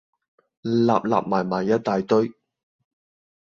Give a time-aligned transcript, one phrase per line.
[0.03, 0.03] 擸
[1.11, 2.31] 擸埋埋一大堆